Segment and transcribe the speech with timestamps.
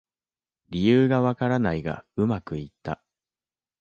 [0.71, 3.03] 理由がわからないがうまくいった